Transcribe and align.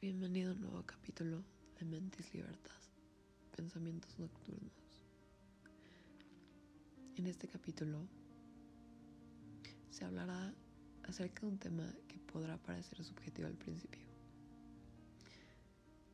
Bienvenido 0.00 0.52
a 0.52 0.54
un 0.54 0.60
nuevo 0.60 0.84
capítulo 0.86 1.42
de 1.76 1.84
Mentis 1.84 2.32
Libertas, 2.32 2.92
Pensamientos 3.56 4.16
Nocturnos. 4.16 4.70
En 7.16 7.26
este 7.26 7.48
capítulo 7.48 8.06
se 9.90 10.04
hablará 10.04 10.54
acerca 11.02 11.40
de 11.40 11.46
un 11.48 11.58
tema 11.58 11.92
que 12.06 12.16
podrá 12.32 12.56
parecer 12.58 13.02
subjetivo 13.02 13.48
al 13.48 13.56
principio. 13.56 14.06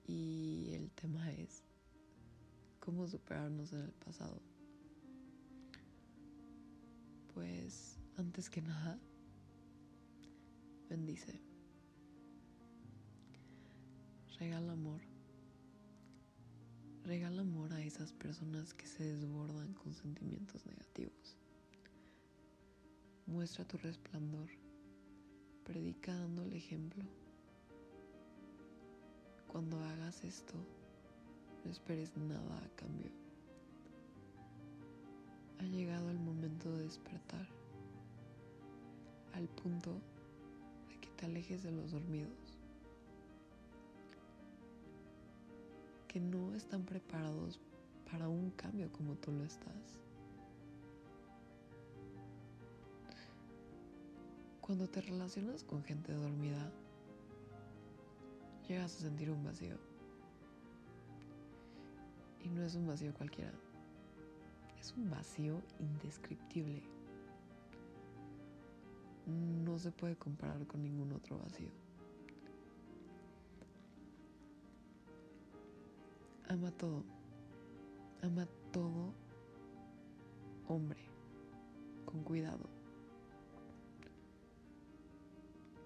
Y 0.07 0.71
el 0.73 0.91
tema 0.93 1.30
es 1.32 1.62
cómo 2.80 3.07
superarnos 3.07 3.75
en 3.75 3.82
el 3.82 3.93
pasado. 3.93 4.41
Pues 7.35 7.98
antes 8.16 8.48
que 8.48 8.62
nada, 8.62 8.98
bendice. 10.89 11.54
Regala 14.39 14.72
amor. 14.72 15.00
Regala 17.04 17.43
amor 17.43 17.72
a 17.72 17.81
esas 17.82 18.13
personas 18.13 18.75
que 18.75 18.86
se 18.86 19.04
desbordan 19.04 19.75
con 19.75 19.95
sentimientos 19.95 20.67
negativos. 20.67 21.36
Muestra 23.26 23.64
tu 23.64 23.76
resplandor. 23.79 24.49
Predica 25.64 26.12
dando 26.14 26.43
el 26.43 26.53
ejemplo. 26.53 27.04
Cuando 29.46 29.79
hagas 29.79 30.25
esto, 30.25 30.54
no 31.64 31.71
esperes 31.71 32.17
nada 32.17 32.59
a 32.59 32.77
cambio. 32.77 33.12
Ha 35.61 35.64
llegado 35.64 36.11
el 36.11 36.19
momento 36.19 36.73
de 36.73 36.83
despertar, 36.83 37.47
al 39.33 39.48
punto 39.48 40.01
de 40.89 41.01
que 41.01 41.09
te 41.11 41.27
alejes 41.27 41.62
de 41.62 41.70
los 41.70 41.92
dormidos. 41.92 42.44
Que 46.14 46.20
no 46.20 46.55
están 46.55 46.84
preparados 46.84 47.59
para 48.09 48.29
un 48.29 48.53
cambio 48.53 48.89
como 48.93 49.17
tú 49.17 49.33
lo 49.33 49.43
estás. 49.43 49.98
Cuando 54.61 54.87
te 54.89 55.01
relacionas 55.01 55.65
con 55.65 55.83
gente 55.83 56.12
dormida, 56.12 56.70
llegas 58.69 58.95
a 58.95 59.01
sentir 59.01 59.29
un 59.29 59.42
vacío. 59.42 59.77
Y 62.45 62.48
no 62.48 62.62
es 62.62 62.77
un 62.77 62.87
vacío 62.87 63.12
cualquiera. 63.12 63.53
Es 64.79 64.92
un 64.92 65.11
vacío 65.11 65.61
indescriptible. 65.81 66.81
No 69.27 69.81
se 69.81 69.91
puede 69.91 70.15
comparar 70.15 70.65
con 70.69 70.81
ningún 70.81 71.11
otro 71.11 71.39
vacío. 71.39 71.84
Ama 76.55 76.71
todo. 76.71 77.05
Ama 78.23 78.47
todo 78.73 79.13
hombre 80.69 81.01
con 82.07 82.23
cuidado. 82.23 82.69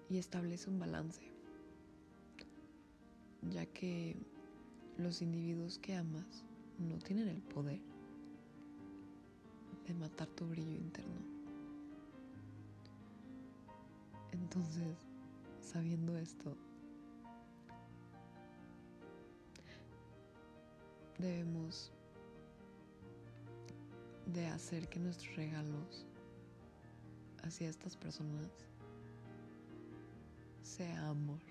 Y 0.09 0.17
establece 0.17 0.69
un 0.69 0.79
balance, 0.79 1.21
ya 3.51 3.65
que 3.67 4.15
los 4.97 5.21
individuos 5.21 5.77
que 5.77 5.95
amas 5.95 6.43
no 6.79 6.97
tienen 6.97 7.27
el 7.27 7.41
poder 7.41 7.79
de 9.85 9.93
matar 9.93 10.27
tu 10.29 10.47
brillo 10.47 10.71
interno. 10.71 11.21
Entonces, 14.31 14.97
sabiendo 15.61 16.17
esto, 16.17 16.57
debemos 21.19 21.91
de 24.25 24.47
hacer 24.47 24.87
que 24.87 24.99
nuestros 24.99 25.35
regalos 25.35 26.05
hacia 27.43 27.69
estas 27.69 27.95
personas 27.95 28.49
sea 30.61 31.09
amor. 31.09 31.41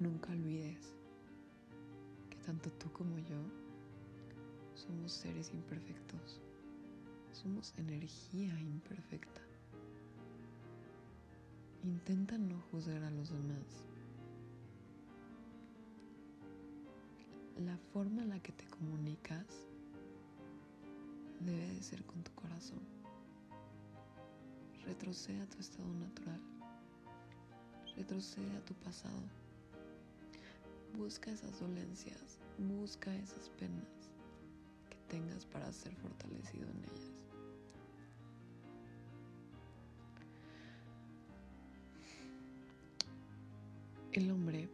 Nunca 0.00 0.32
olvides 0.32 0.94
que 2.30 2.36
tanto 2.38 2.70
tú 2.72 2.92
como 2.92 3.18
yo 3.18 3.42
somos 4.74 5.12
seres 5.12 5.50
imperfectos. 5.52 6.40
Somos 7.32 7.72
energía 7.78 8.58
imperfecta. 8.60 9.40
Intenta 11.84 12.36
no 12.36 12.60
juzgar 12.70 13.02
a 13.02 13.10
los 13.10 13.30
demás 13.30 13.86
la 17.64 17.76
forma 17.92 18.22
en 18.22 18.28
la 18.28 18.40
que 18.40 18.52
te 18.52 18.64
comunicas 18.66 19.46
debe 21.40 21.66
de 21.74 21.82
ser 21.82 22.04
con 22.04 22.22
tu 22.22 22.32
corazón. 22.32 22.80
Retrocede 24.84 25.40
a 25.40 25.46
tu 25.46 25.58
estado 25.58 25.92
natural. 25.94 26.40
Retrocede 27.96 28.56
a 28.56 28.64
tu 28.64 28.74
pasado. 28.74 29.22
Busca 30.96 31.30
esas 31.30 31.58
dolencias, 31.60 32.38
busca 32.58 33.14
esas 33.16 33.48
penas 33.50 34.10
que 34.88 34.96
tengas 35.08 35.44
para 35.44 35.72
ser 35.72 35.94
fortalecido 35.96 36.68
en 36.70 36.84
ellas. 36.84 37.12
El 44.12 44.30
hombre 44.30 44.68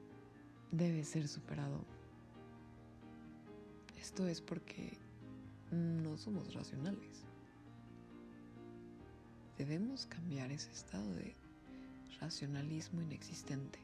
debe 0.70 1.04
ser 1.04 1.28
superado 1.28 1.84
esto 4.14 4.28
es 4.28 4.40
porque 4.40 4.96
no 5.72 6.16
somos 6.16 6.54
racionales. 6.54 7.24
Debemos 9.58 10.06
cambiar 10.06 10.52
ese 10.52 10.70
estado 10.70 11.12
de 11.14 11.34
racionalismo 12.20 13.02
inexistente 13.02 13.80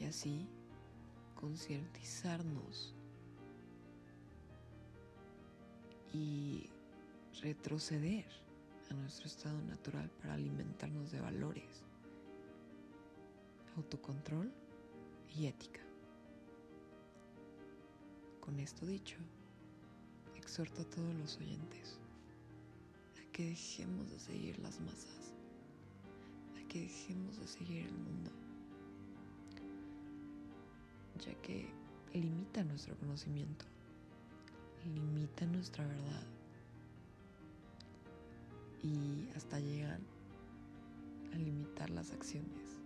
y 0.00 0.06
así 0.06 0.48
concientizarnos 1.36 2.92
y 6.12 6.68
retroceder 7.42 8.26
a 8.90 8.94
nuestro 8.94 9.28
estado 9.28 9.62
natural 9.62 10.10
para 10.20 10.34
alimentarnos 10.34 11.12
de 11.12 11.20
valores, 11.20 11.84
autocontrol 13.76 14.52
y 15.36 15.46
ética. 15.46 15.83
Con 18.54 18.60
esto 18.60 18.86
dicho, 18.86 19.16
exhorto 20.36 20.82
a 20.82 20.84
todos 20.84 21.12
los 21.16 21.36
oyentes 21.38 21.98
a 23.20 23.32
que 23.32 23.46
dejemos 23.46 24.08
de 24.12 24.20
seguir 24.20 24.60
las 24.60 24.78
masas, 24.78 25.32
a 26.56 26.68
que 26.68 26.82
dejemos 26.82 27.36
de 27.36 27.48
seguir 27.48 27.86
el 27.86 27.98
mundo, 27.98 28.30
ya 31.26 31.34
que 31.42 31.68
limita 32.12 32.62
nuestro 32.62 32.96
conocimiento, 32.98 33.64
limita 34.84 35.46
nuestra 35.46 35.84
verdad 35.84 36.22
y 38.84 39.28
hasta 39.34 39.58
llegan 39.58 40.06
a 41.32 41.38
limitar 41.38 41.90
las 41.90 42.12
acciones. 42.12 42.83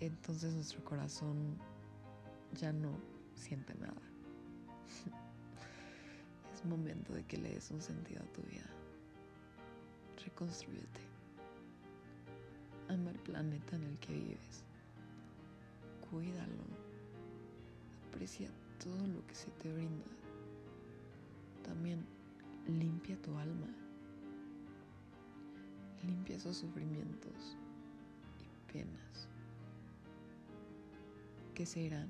Entonces 0.00 0.54
nuestro 0.54 0.84
corazón 0.84 1.56
ya 2.54 2.72
no 2.72 2.92
siente 3.34 3.74
nada. 3.74 4.00
es 6.54 6.64
momento 6.64 7.12
de 7.12 7.24
que 7.24 7.36
le 7.36 7.50
des 7.50 7.70
un 7.70 7.80
sentido 7.80 8.22
a 8.22 8.32
tu 8.32 8.42
vida. 8.42 8.66
Reconstruyete. 10.24 11.00
Ama 12.88 13.10
el 13.10 13.18
planeta 13.18 13.76
en 13.76 13.82
el 13.82 13.98
que 13.98 14.12
vives. 14.12 14.64
Cuídalo. 16.10 16.64
Aprecia 18.08 18.48
todo 18.82 19.06
lo 19.08 19.26
que 19.26 19.34
se 19.34 19.50
te 19.62 19.72
brinda. 19.72 20.04
También 21.64 22.04
limpia 22.66 23.20
tu 23.20 23.36
alma. 23.36 23.68
Limpia 26.04 26.36
esos 26.36 26.56
sufrimientos 26.56 27.56
y 28.40 28.72
penas 28.72 29.28
que 31.58 31.66
se 31.66 31.80
irán, 31.80 32.06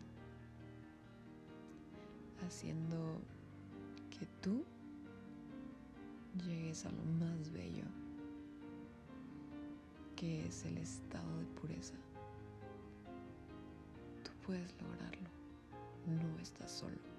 haciendo 2.46 3.18
que 4.10 4.26
tú 4.42 4.62
llegues 6.46 6.84
a 6.84 6.90
lo 6.90 7.02
más 7.18 7.50
bello, 7.50 7.86
que 10.16 10.46
es 10.46 10.66
el 10.66 10.76
estado 10.76 11.38
de 11.38 11.46
pureza. 11.58 11.94
Tú 14.22 14.32
puedes 14.44 14.70
lograrlo, 14.82 15.30
no 16.06 16.38
estás 16.40 16.70
solo. 16.70 17.17